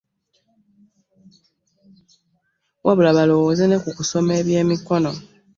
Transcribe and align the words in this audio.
Wabula 2.85 3.17
balowooze 3.17 3.63
ne 3.67 3.77
ku 3.83 3.89
kusoma 3.97 4.31
ebyemikono 4.41 5.11